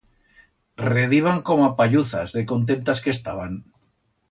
Rediban 0.87 1.39
coma 1.51 1.69
palluzas 1.83 2.33
de 2.39 2.43
contentas 2.55 3.01
que 3.05 3.11
estaban. 3.17 3.51